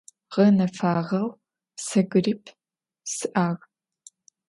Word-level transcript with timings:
Ğenefağeu, 0.33 1.29
se 1.85 2.01
gripp 2.11 2.43
si'ag. 3.13 3.59